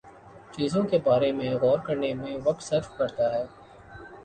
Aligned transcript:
چیزوں 0.51 0.83
کے 0.83 0.97
بارے 1.03 1.31
میں 1.31 1.53
غور 1.55 1.79
کرنے 1.79 2.13
میں 2.13 2.37
وقت 2.43 2.63
صرف 2.63 2.89
کرتا 2.97 3.29
ہوں 3.35 3.45